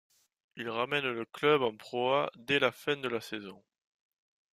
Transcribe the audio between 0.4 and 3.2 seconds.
Il ramène le club en ProA dès la fin de